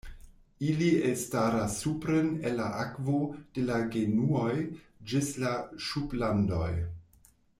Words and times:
Ili 0.67 0.85
elstaras 1.09 1.75
supren 1.81 2.31
el 2.51 2.57
la 2.61 2.69
akvo 2.85 3.19
de 3.59 3.67
la 3.67 3.77
genuoj 3.97 4.53
ĝis 5.13 5.31
la 5.45 5.55
ŝuplandoj. 5.89 6.71